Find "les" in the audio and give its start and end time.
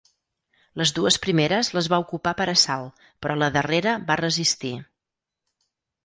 0.81-0.91, 1.77-1.89